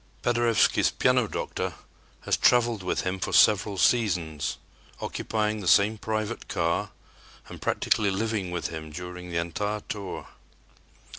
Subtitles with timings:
[0.23, 1.75] Paderewski's "piano doctor"
[2.21, 4.57] has traveled with him for several seasons,
[4.99, 6.89] occupying the same private car
[7.47, 10.27] and practically living with him during the entire tour.